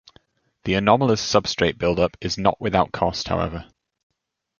The 0.63 0.73
anomalous 0.73 1.21
substrate 1.21 1.77
buildup 1.77 2.17
is 2.21 2.35
not 2.35 2.59
without 2.59 2.91
cost, 2.91 3.27
however. 3.27 3.67